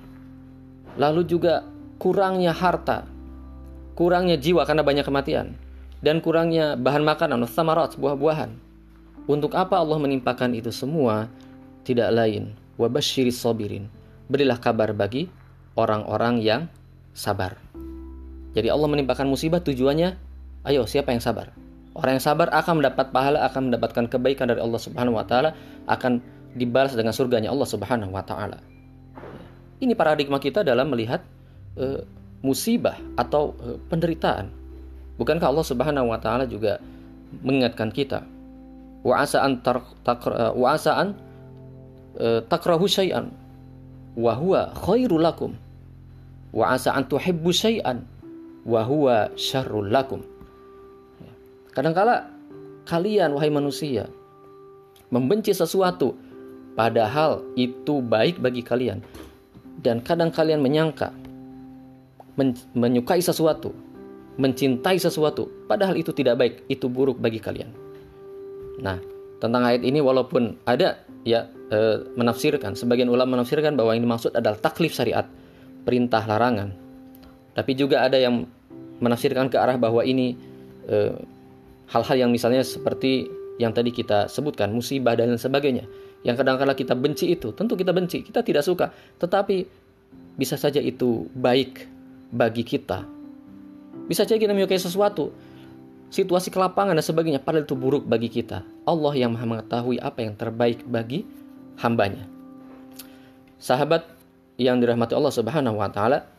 Lalu 1.01 1.25
juga 1.27 1.65
kurangnya 1.99 2.53
harta, 2.55 3.09
kurangnya 3.99 4.37
jiwa 4.37 4.63
karena 4.69 4.85
banyak 4.85 5.07
kematian 5.07 5.57
dan 6.05 6.21
kurangnya 6.21 6.77
bahan 6.77 7.01
makanan, 7.01 7.41
samarat, 7.49 7.97
buah-buahan 7.97 8.53
untuk 9.31 9.55
apa 9.55 9.79
Allah 9.79 10.03
menimpakan 10.03 10.51
itu 10.53 10.75
semua? 10.75 11.31
Tidak 11.87 12.11
lain, 12.11 12.55
wabashiris 12.75 13.39
sobirin. 13.39 13.87
Berilah 14.27 14.59
kabar 14.59 14.91
bagi 14.95 15.31
orang-orang 15.79 16.43
yang 16.43 16.63
sabar. 17.15 17.72
Jadi 18.53 18.69
Allah 18.69 18.89
menimpakan 18.89 19.29
musibah 19.29 19.65
tujuannya, 19.65 20.17
ayo 20.69 20.85
siapa 20.85 21.13
yang 21.13 21.25
sabar? 21.25 21.53
Orang 21.93 22.17
yang 22.17 22.25
sabar 22.25 22.49
akan 22.53 22.81
mendapat 22.81 23.13
pahala, 23.13 23.45
akan 23.49 23.73
mendapatkan 23.73 24.05
kebaikan 24.09 24.49
dari 24.49 24.61
Allah 24.61 24.81
Subhanahu 24.81 25.17
wa 25.17 25.25
taala, 25.25 25.57
akan 25.89 26.21
dibalas 26.57 26.93
dengan 26.93 27.13
surganya 27.17 27.53
Allah 27.53 27.69
Subhanahu 27.69 28.13
wa 28.13 28.25
taala. 28.25 28.61
Ini 29.81 29.93
paradigma 29.97 30.41
kita 30.41 30.65
dalam 30.65 30.93
melihat 30.93 31.21
uh, 31.77 32.01
musibah 32.41 32.97
atau 33.17 33.57
uh, 33.61 33.77
penderitaan. 33.89 34.49
Bukankah 35.17 35.49
Allah 35.49 35.67
Subhanahu 35.69 36.13
wa 36.13 36.21
taala 36.21 36.49
juga 36.49 36.81
mengingatkan 37.41 37.89
kita 37.93 38.25
wa 39.03 39.19
asa 39.19 39.43
an 39.43 39.59
eh, 39.59 40.53
wa 40.55 40.69
asa 40.79 40.93
an 40.95 41.09
takrahu 42.47 42.87
syai'an 42.87 43.35
wa 44.15 44.33
huwa 44.37 44.71
khairul 44.79 45.27
asa 46.63 46.95
an 46.95 47.03
tuhibbu 47.09 47.51
syai'an 47.51 48.05
wa 48.67 48.83
huwa 48.87 49.31
syarrul 49.35 49.91
lakum. 49.91 50.23
Kadangkala 51.73 52.29
kalian 52.85 53.33
wahai 53.33 53.49
manusia 53.49 54.11
membenci 55.09 55.57
sesuatu 55.57 56.13
padahal 56.77 57.43
itu 57.57 58.01
baik 58.05 58.39
bagi 58.43 58.63
kalian. 58.65 59.01
Dan 59.83 59.99
kadang 60.05 60.31
kalian 60.31 60.63
menyangka 60.63 61.11
men 62.39 62.55
menyukai 62.73 63.21
sesuatu 63.21 63.75
mencintai 64.41 64.97
sesuatu 64.97 65.49
padahal 65.69 65.99
itu 66.01 66.15
tidak 66.17 66.41
baik 66.41 66.55
itu 66.71 66.89
buruk 66.89 67.21
bagi 67.21 67.43
kalian. 67.43 67.69
Nah, 68.81 68.97
tentang 69.43 69.63
ayat 69.69 69.85
ini 69.85 70.01
walaupun 70.01 70.57
ada 70.65 71.05
ya 71.29 71.51
e, 71.69 72.09
menafsirkan, 72.17 72.73
sebagian 72.73 73.13
ulama 73.13 73.37
menafsirkan 73.37 73.77
bahwa 73.77 73.93
ini 73.93 74.07
maksud 74.09 74.33
adalah 74.33 74.57
taklif 74.57 74.97
syariat, 74.97 75.29
perintah 75.85 76.25
larangan. 76.25 76.82
Tapi 77.53 77.73
juga 77.77 78.05
ada 78.05 78.17
yang 78.17 78.49
menafsirkan 79.03 79.53
ke 79.53 79.57
arah 79.59 79.77
bahwa 79.77 80.01
ini 80.07 80.39
e, 80.89 81.13
hal-hal 81.91 82.17
yang 82.17 82.31
misalnya 82.33 82.65
seperti 82.65 83.29
yang 83.61 83.77
tadi 83.77 83.93
kita 83.93 84.31
sebutkan, 84.31 84.73
musibah 84.73 85.13
dan 85.13 85.37
sebagainya. 85.37 85.85
Yang 86.23 86.41
kadang-kadang 86.41 86.79
kita 86.79 86.95
benci 86.97 87.35
itu, 87.35 87.53
tentu 87.53 87.75
kita 87.75 87.93
benci, 87.93 88.23
kita 88.25 88.41
tidak 88.41 88.63
suka, 88.65 88.95
tetapi 89.21 89.67
bisa 90.39 90.57
saja 90.57 90.81
itu 90.81 91.29
baik 91.37 91.85
bagi 92.33 92.65
kita. 92.65 93.05
Bisa 94.09 94.25
saja 94.25 94.41
kita 94.41 94.57
menyukai 94.57 94.81
sesuatu, 94.81 95.35
situasi 96.09 96.49
kelapangan 96.49 96.97
dan 96.97 97.05
sebagainya 97.05 97.41
padahal 97.41 97.69
itu 97.69 97.77
buruk 97.77 98.09
bagi 98.09 98.33
kita. 98.33 98.65
Allah 98.89 99.13
yang 99.17 99.37
Maha 99.37 99.45
mengetahui 99.49 100.01
apa 100.01 100.25
yang 100.25 100.35
terbaik 100.37 100.85
bagi 100.89 101.25
hambanya. 101.81 102.25
Sahabat 103.61 104.09
yang 104.57 104.81
dirahmati 104.81 105.13
Allah 105.17 105.33
Subhanahu 105.33 105.77
wa 105.81 105.89
taala, 105.93 106.32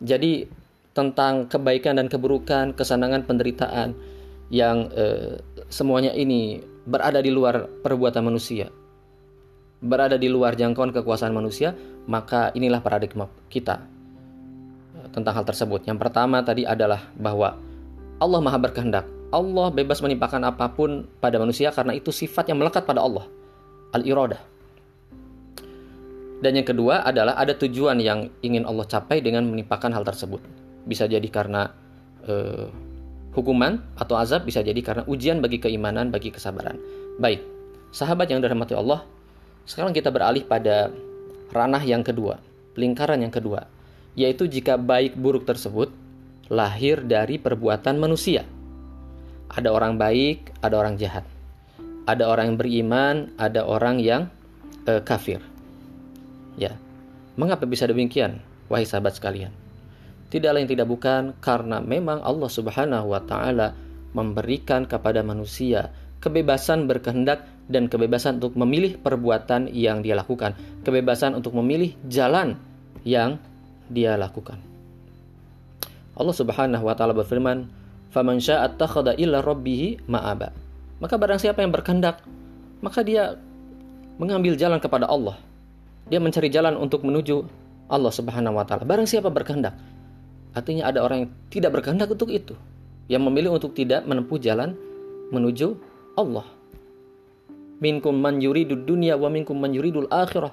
jadi 0.00 0.48
tentang 0.96 1.46
kebaikan 1.46 2.00
dan 2.00 2.10
keburukan, 2.10 2.74
kesenangan, 2.74 3.22
penderitaan 3.28 3.94
yang 4.50 4.90
eh, 4.96 5.38
semuanya 5.70 6.10
ini 6.16 6.58
berada 6.88 7.22
di 7.22 7.30
luar 7.30 7.68
perbuatan 7.84 8.26
manusia. 8.26 8.72
Berada 9.80 10.20
di 10.20 10.28
luar 10.28 10.58
jangkauan 10.58 10.92
kekuasaan 10.92 11.32
manusia, 11.32 11.72
maka 12.04 12.52
inilah 12.52 12.84
paradigma 12.84 13.30
kita 13.48 13.80
tentang 15.14 15.32
hal 15.32 15.44
tersebut. 15.46 15.88
Yang 15.88 15.98
pertama 16.04 16.44
tadi 16.44 16.68
adalah 16.68 17.08
bahwa 17.16 17.56
Allah 18.20 18.40
Maha 18.44 18.58
berkehendak. 18.60 19.06
Allah 19.30 19.70
bebas 19.70 20.02
menimpakan 20.02 20.42
apa 20.42 20.68
pun 20.74 21.06
pada 21.22 21.38
manusia 21.38 21.70
karena 21.70 21.94
itu 21.94 22.10
sifat 22.10 22.50
yang 22.50 22.58
melekat 22.58 22.82
pada 22.82 23.00
Allah. 23.00 23.24
Al-iradah. 23.94 24.49
Dan 26.40 26.56
yang 26.56 26.64
kedua 26.64 27.04
adalah 27.04 27.36
ada 27.36 27.52
tujuan 27.52 28.00
yang 28.00 28.32
ingin 28.40 28.64
Allah 28.64 28.88
capai 28.88 29.20
dengan 29.20 29.44
menimpakan 29.44 29.92
hal 29.92 30.08
tersebut. 30.08 30.40
Bisa 30.88 31.04
jadi 31.04 31.28
karena 31.28 31.68
uh, 32.24 32.66
hukuman 33.36 33.78
atau 34.00 34.16
azab, 34.16 34.48
bisa 34.48 34.64
jadi 34.64 34.80
karena 34.80 35.04
ujian 35.04 35.44
bagi 35.44 35.60
keimanan, 35.60 36.08
bagi 36.08 36.32
kesabaran. 36.32 36.80
Baik, 37.20 37.44
sahabat 37.92 38.32
yang 38.32 38.40
dirahmati 38.40 38.72
Allah, 38.72 39.04
sekarang 39.68 39.92
kita 39.92 40.08
beralih 40.08 40.42
pada 40.48 40.88
ranah 41.52 41.84
yang 41.84 42.00
kedua, 42.00 42.40
lingkaran 42.74 43.20
yang 43.20 43.30
kedua, 43.30 43.68
yaitu 44.16 44.48
jika 44.48 44.80
baik 44.80 45.20
buruk 45.20 45.44
tersebut 45.44 45.92
lahir 46.50 47.04
dari 47.04 47.36
perbuatan 47.38 48.00
manusia. 48.00 48.42
Ada 49.50 49.70
orang 49.70 49.98
baik, 49.98 50.56
ada 50.62 50.78
orang 50.78 50.94
jahat. 50.96 51.26
Ada 52.08 52.26
orang 52.26 52.54
yang 52.54 52.58
beriman, 52.58 53.14
ada 53.38 53.62
orang 53.66 54.02
yang 54.02 54.26
uh, 54.88 55.02
kafir. 55.02 55.38
Ya. 56.60 56.76
Mengapa 57.40 57.64
bisa 57.64 57.88
demikian, 57.88 58.44
wahai 58.68 58.84
sahabat 58.84 59.16
sekalian? 59.16 59.48
Tidak 60.28 60.52
lain 60.52 60.68
tidak 60.68 60.86
bukan 60.86 61.34
karena 61.40 61.80
memang 61.80 62.20
Allah 62.20 62.50
Subhanahu 62.52 63.16
wa 63.16 63.24
taala 63.24 63.72
memberikan 64.12 64.84
kepada 64.84 65.24
manusia 65.24 65.90
kebebasan 66.20 66.84
berkehendak 66.84 67.48
dan 67.66 67.88
kebebasan 67.88 68.38
untuk 68.38 68.54
memilih 68.60 69.00
perbuatan 69.00 69.72
yang 69.72 70.04
dia 70.04 70.14
lakukan, 70.14 70.52
kebebasan 70.84 71.32
untuk 71.32 71.56
memilih 71.56 71.96
jalan 72.06 72.60
yang 73.02 73.40
dia 73.88 74.20
lakukan. 74.20 74.60
Allah 76.14 76.36
Subhanahu 76.36 76.84
wa 76.84 76.94
taala 76.94 77.16
berfirman, 77.16 77.66
"Faman 78.12 78.38
syaa'a 78.38 78.76
rabbih 79.40 80.04
ma'aba." 80.04 80.52
Maka 81.00 81.14
barang 81.16 81.40
siapa 81.40 81.64
yang 81.64 81.72
berkehendak, 81.72 82.20
maka 82.84 83.00
dia 83.00 83.40
mengambil 84.20 84.52
jalan 84.60 84.76
kepada 84.76 85.08
Allah. 85.08 85.40
Dia 86.10 86.18
mencari 86.18 86.50
jalan 86.50 86.74
untuk 86.74 87.06
menuju 87.06 87.46
Allah 87.90 88.10
Subhanahu 88.10 88.58
wa 88.58 88.66
taala. 88.66 88.82
Barang 88.82 89.06
siapa 89.06 89.30
berkehendak. 89.30 89.78
Artinya 90.50 90.90
ada 90.90 91.06
orang 91.06 91.26
yang 91.26 91.30
tidak 91.50 91.70
berkehendak 91.78 92.10
untuk 92.10 92.30
itu, 92.34 92.58
yang 93.06 93.22
memilih 93.22 93.54
untuk 93.54 93.70
tidak 93.74 94.02
menempuh 94.02 94.38
jalan 94.42 94.74
menuju 95.30 95.78
Allah. 96.18 96.46
Minkum 97.78 98.18
man 98.18 98.42
yuridud 98.42 98.82
dunya 98.82 99.14
wa 99.14 99.30
minkum 99.30 99.56
man 99.56 99.70
yuridul 99.70 100.10
akhirah. 100.10 100.50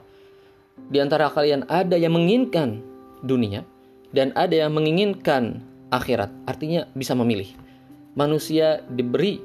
Di 0.94 1.02
antara 1.02 1.34
kalian 1.34 1.66
ada 1.66 1.98
yang 1.98 2.14
menginginkan 2.14 2.86
dunia 3.26 3.66
dan 4.14 4.30
ada 4.38 4.54
yang 4.54 4.72
menginginkan 4.78 5.66
akhirat. 5.90 6.30
Artinya 6.46 6.86
bisa 6.94 7.18
memilih. 7.18 7.50
Manusia 8.14 8.86
diberi 8.90 9.42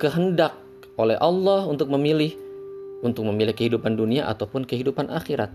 kehendak 0.00 0.56
oleh 0.96 1.16
Allah 1.20 1.64
untuk 1.68 1.88
memilih 1.92 2.34
untuk 3.04 3.28
memilih 3.28 3.52
kehidupan 3.52 4.00
dunia 4.00 4.24
ataupun 4.26 4.64
kehidupan 4.64 5.12
akhirat. 5.12 5.52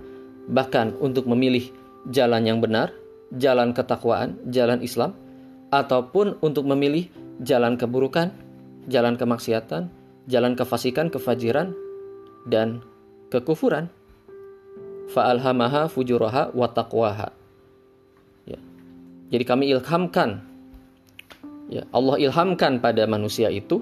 Bahkan 0.49 1.01
untuk 1.01 1.25
memilih 1.25 1.73
jalan 2.13 2.45
yang 2.45 2.61
benar, 2.61 2.93
jalan 3.33 3.73
ketakwaan, 3.73 4.37
jalan 4.53 4.79
Islam, 4.85 5.17
ataupun 5.73 6.37
untuk 6.45 6.69
memilih 6.69 7.09
jalan 7.41 7.75
keburukan, 7.75 8.29
jalan 8.85 9.17
kemaksiatan, 9.17 9.89
jalan 10.29 10.53
kefasikan, 10.53 11.09
kefajiran, 11.09 11.73
dan 12.45 12.85
kekufuran. 13.33 13.89
Fa'alhamaha 15.09 15.89
fujuraha 15.89 16.53
wa. 16.53 16.69
Ya. 18.45 18.59
Jadi 19.33 19.43
kami 19.45 19.73
ilhamkan, 19.73 20.45
ya, 21.69 21.85
Allah 21.89 22.21
ilhamkan 22.21 22.77
pada 22.77 23.09
manusia 23.09 23.49
itu 23.49 23.81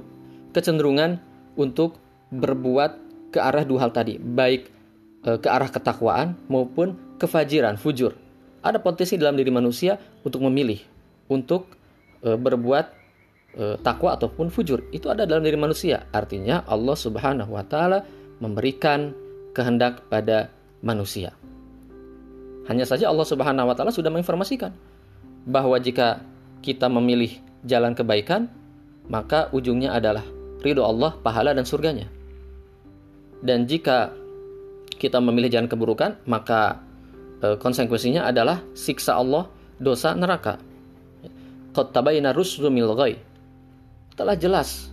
kecenderungan 0.55 1.19
untuk 1.59 1.99
berbuat 2.31 3.06
ke 3.31 3.39
arah 3.39 3.63
dua 3.67 3.87
hal 3.87 3.91
tadi, 3.91 4.17
baik 4.17 4.61
e, 5.23 5.29
ke 5.39 5.47
arah 5.47 5.67
ketakwaan 5.67 6.35
maupun 6.47 6.95
kefajiran, 7.19 7.75
fujur. 7.75 8.15
Ada 8.63 8.81
potensi 8.81 9.15
dalam 9.15 9.37
diri 9.37 9.51
manusia 9.53 9.95
untuk 10.23 10.43
memilih, 10.47 10.79
untuk 11.31 11.71
e, 12.23 12.33
berbuat 12.35 12.85
e, 13.55 13.63
takwa 13.83 14.15
ataupun 14.15 14.51
fujur. 14.51 14.87
Itu 14.91 15.11
ada 15.11 15.27
dalam 15.27 15.43
diri 15.43 15.59
manusia. 15.59 16.07
Artinya 16.11 16.63
Allah 16.67 16.95
Subhanahu 16.95 17.51
wa 17.53 17.63
taala 17.63 18.03
memberikan 18.39 19.11
kehendak 19.51 20.05
pada 20.07 20.53
manusia. 20.85 21.33
Hanya 22.67 22.83
saja 22.83 23.07
Allah 23.07 23.25
Subhanahu 23.25 23.71
wa 23.71 23.75
taala 23.75 23.95
sudah 23.95 24.11
menginformasikan 24.11 24.75
bahwa 25.47 25.79
jika 25.79 26.19
kita 26.59 26.91
memilih 26.91 27.39
jalan 27.63 27.95
kebaikan, 27.95 28.51
maka 29.07 29.47
ujungnya 29.55 29.95
adalah 29.95 30.23
ridho 30.59 30.83
Allah, 30.83 31.15
pahala 31.23 31.55
dan 31.55 31.63
surganya. 31.63 32.11
Dan 33.47 33.63
jika 33.63 34.11
kita 34.99 35.23
memilih 35.23 35.47
jalan 35.47 35.71
keburukan, 35.71 36.19
maka 36.27 36.83
e, 37.39 37.55
konsekuensinya 37.55 38.27
adalah 38.27 38.59
siksa 38.75 39.15
Allah, 39.15 39.47
dosa 39.79 40.11
neraka. 40.11 40.59
Telah 44.17 44.35
jelas 44.35 44.91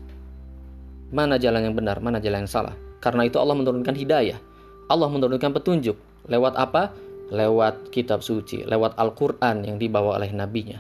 mana 1.11 1.35
jalan 1.35 1.67
yang 1.67 1.75
benar, 1.75 1.99
mana 1.99 2.23
jalan 2.23 2.47
yang 2.47 2.53
salah. 2.53 2.79
Karena 3.03 3.27
itu 3.27 3.43
Allah 3.43 3.59
menurunkan 3.59 3.97
hidayah. 3.99 4.39
Allah 4.87 5.09
menurunkan 5.11 5.51
petunjuk. 5.51 5.99
Lewat 6.31 6.55
apa? 6.55 6.95
Lewat 7.35 7.91
kitab 7.91 8.21
suci, 8.21 8.63
lewat 8.69 8.95
Al-Quran 9.01 9.65
yang 9.65 9.77
dibawa 9.81 10.21
oleh 10.21 10.31
nabinya. 10.31 10.79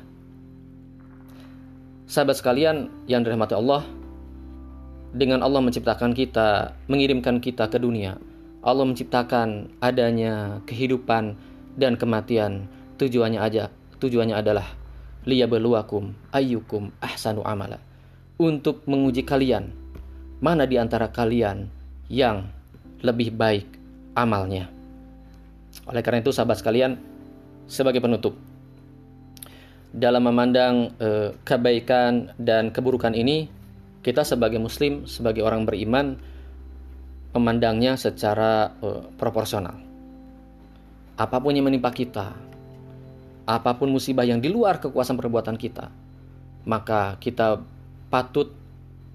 Sahabat 2.05 2.37
sekalian 2.37 2.93
yang 3.09 3.25
dirahmati 3.25 3.57
Allah, 3.57 3.81
dengan 5.15 5.47
Allah 5.47 5.63
menciptakan 5.63 6.11
kita, 6.11 6.75
mengirimkan 6.91 7.39
kita 7.39 7.71
ke 7.71 7.79
dunia. 7.79 8.19
Allah 8.67 8.83
menciptakan 8.83 9.71
adanya 9.79 10.59
kehidupan 10.67 11.39
dan 11.79 11.95
kematian. 11.95 12.67
Tujuannya 12.99 13.39
aja, 13.39 13.71
tujuannya 14.03 14.35
adalah 14.35 14.67
liyabluwakum 15.23 16.35
ayyukum 16.35 16.91
ahsanu 16.99 17.47
amala. 17.47 17.79
Untuk 18.35 18.83
menguji 18.91 19.23
kalian, 19.23 19.71
mana 20.43 20.67
di 20.67 20.75
antara 20.83 21.07
kalian 21.07 21.71
yang 22.11 22.51
lebih 22.99 23.31
baik 23.31 23.71
amalnya. 24.19 24.67
Oleh 25.87 26.03
karena 26.03 26.27
itu 26.27 26.35
sahabat 26.35 26.59
sekalian, 26.59 26.99
sebagai 27.71 28.03
penutup 28.03 28.35
dalam 29.95 30.27
memandang 30.27 30.91
eh, 30.99 31.31
kebaikan 31.47 32.35
dan 32.35 32.75
keburukan 32.75 33.15
ini 33.15 33.47
kita 34.05 34.21
sebagai 34.23 34.61
muslim, 34.61 35.09
sebagai 35.09 35.41
orang 35.41 35.65
beriman 35.65 36.21
memandangnya 37.33 37.97
secara 37.97 38.77
uh, 38.85 39.09
proporsional. 39.17 39.75
Apa 41.17 41.41
pun 41.41 41.57
yang 41.57 41.65
menimpa 41.65 41.91
kita, 41.91 42.37
apa 43.49 43.71
pun 43.75 43.89
musibah 43.89 44.29
yang 44.29 44.45
di 44.45 44.53
luar 44.53 44.79
kekuasaan 44.79 45.17
perbuatan 45.17 45.57
kita, 45.57 45.89
maka 46.69 47.17
kita 47.17 47.59
patut 48.13 48.53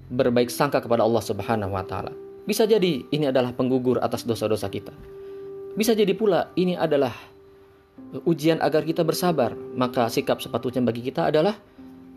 berbaik 0.09 0.49
sangka 0.49 0.81
kepada 0.81 1.05
Allah 1.05 1.21
Subhanahu 1.21 1.77
wa 1.77 1.85
taala. 1.85 2.11
Bisa 2.49 2.65
jadi 2.65 3.05
ini 3.13 3.29
adalah 3.29 3.53
penggugur 3.53 4.01
atas 4.01 4.25
dosa-dosa 4.25 4.73
kita. 4.73 4.91
Bisa 5.77 5.93
jadi 5.93 6.11
pula 6.17 6.49
ini 6.57 6.73
adalah 6.73 7.13
ujian 8.25 8.57
agar 8.57 8.81
kita 8.83 9.05
bersabar. 9.05 9.53
Maka 9.53 10.09
sikap 10.09 10.41
sepatutnya 10.41 10.81
bagi 10.81 11.05
kita 11.05 11.29
adalah 11.29 11.53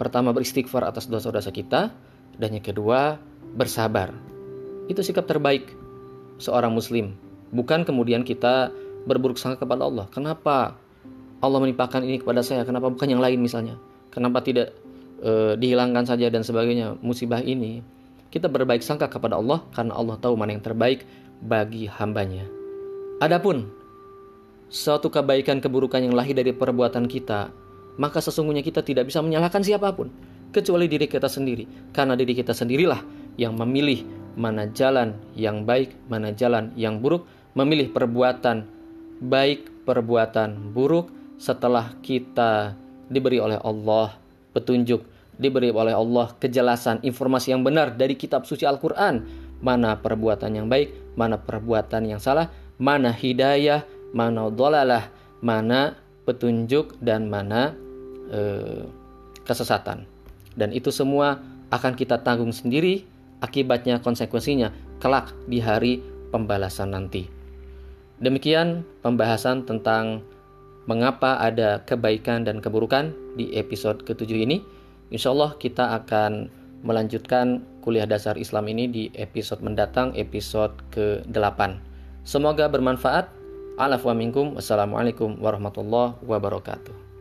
pertama 0.01 0.33
beristighfar 0.33 0.89
atas 0.89 1.07
dosa-dosa 1.07 1.53
kita, 1.53 1.93
dan 2.41 2.57
yang 2.57 2.65
kedua, 2.65 3.21
bersabar. 3.57 4.13
Itu 4.89 5.05
sikap 5.05 5.29
terbaik 5.29 5.73
seorang 6.41 6.73
muslim. 6.73 7.15
Bukan 7.53 7.85
kemudian 7.85 8.25
kita 8.25 8.73
berburuk 9.05 9.37
sangka 9.37 9.63
kepada 9.67 9.87
Allah. 9.87 10.07
Kenapa 10.09 10.77
Allah 11.43 11.59
menimpakan 11.61 12.07
ini 12.07 12.23
kepada 12.23 12.41
saya? 12.41 12.65
Kenapa 12.65 12.89
bukan 12.89 13.09
yang 13.09 13.21
lain 13.21 13.43
misalnya? 13.43 13.77
Kenapa 14.09 14.41
tidak 14.41 14.73
e, 15.21 15.59
dihilangkan 15.59 16.09
saja 16.09 16.33
dan 16.33 16.47
sebagainya 16.47 16.97
musibah 17.05 17.45
ini? 17.45 17.85
Kita 18.33 18.49
berbaik 18.49 18.81
sangka 18.81 19.13
kepada 19.13 19.37
Allah 19.37 19.61
karena 19.77 19.93
Allah 19.93 20.17
tahu 20.17 20.35
mana 20.39 20.57
yang 20.57 20.65
terbaik 20.65 21.05
bagi 21.45 21.85
hambanya. 21.85 22.49
Adapun 23.21 23.69
suatu 24.73 25.13
kebaikan 25.13 25.61
keburukan 25.61 26.01
yang 26.01 26.17
lahir 26.17 26.33
dari 26.33 26.57
perbuatan 26.57 27.05
kita, 27.05 27.53
maka 28.01 28.25
sesungguhnya 28.25 28.65
kita 28.65 28.81
tidak 28.81 29.13
bisa 29.13 29.21
menyalahkan 29.21 29.61
siapa 29.61 29.93
pun 29.93 30.09
kecuali 30.53 30.87
diri 30.87 31.09
kita 31.09 31.27
sendiri. 31.27 31.91
Karena 31.91 32.15
diri 32.15 32.37
kita 32.37 32.53
sendirilah 32.53 33.01
yang 33.41 33.57
memilih 33.57 34.05
mana 34.37 34.69
jalan 34.69 35.17
yang 35.37 35.65
baik, 35.65 35.97
mana 36.09 36.33
jalan 36.33 36.73
yang 36.77 37.01
buruk, 37.01 37.25
memilih 37.57 37.93
perbuatan 37.93 38.65
baik, 39.21 39.85
perbuatan 39.85 40.73
buruk 40.73 41.09
setelah 41.37 41.97
kita 42.01 42.77
diberi 43.11 43.43
oleh 43.43 43.59
Allah 43.61 44.17
petunjuk, 44.53 45.03
diberi 45.37 45.73
oleh 45.73 45.93
Allah 45.93 46.33
kejelasan, 46.37 47.05
informasi 47.05 47.53
yang 47.53 47.65
benar 47.65 47.97
dari 47.97 48.17
kitab 48.17 48.45
suci 48.49 48.65
Al-Qur'an, 48.65 49.25
mana 49.61 49.99
perbuatan 50.01 50.53
yang 50.53 50.67
baik, 50.69 51.17
mana 51.17 51.41
perbuatan 51.41 52.09
yang 52.09 52.21
salah, 52.21 52.49
mana 52.81 53.13
hidayah, 53.13 53.85
mana 54.13 54.49
dolalah, 54.49 55.09
mana 55.45 55.97
petunjuk 56.25 56.97
dan 57.03 57.29
mana 57.29 57.75
eh, 58.31 58.85
kesesatan. 59.43 60.07
Dan 60.59 60.75
itu 60.77 60.93
semua 60.93 61.41
akan 61.73 61.97
kita 61.97 62.21
tanggung 62.21 62.53
sendiri 62.53 63.09
akibatnya 63.41 63.99
konsekuensinya 63.99 64.71
kelak 65.03 65.35
di 65.49 65.59
hari 65.59 65.99
pembalasan 66.31 66.95
nanti. 66.95 67.27
Demikian 68.23 68.87
pembahasan 69.03 69.67
tentang 69.67 70.23
mengapa 70.87 71.39
ada 71.43 71.83
kebaikan 71.83 72.47
dan 72.47 72.63
keburukan 72.63 73.11
di 73.35 73.51
episode 73.59 74.07
ketujuh 74.07 74.47
ini. 74.47 74.63
Insya 75.11 75.35
Allah 75.35 75.59
kita 75.59 75.99
akan 76.03 76.49
melanjutkan 76.83 77.63
kuliah 77.83 78.07
dasar 78.07 78.39
Islam 78.39 78.71
ini 78.71 78.87
di 78.87 79.05
episode 79.15 79.63
mendatang, 79.63 80.15
episode 80.15 80.75
ke-8. 80.95 81.79
Semoga 82.23 82.71
bermanfaat. 82.71 83.27
Alaf 83.79 84.07
wa 84.07 84.15
minkum. 84.15 84.55
Wassalamualaikum 84.55 85.43
warahmatullahi 85.43 86.19
wabarakatuh. 86.23 87.12